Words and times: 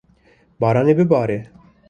Baran 0.61 0.87
ê 0.91 0.95
bibare. 0.99 1.37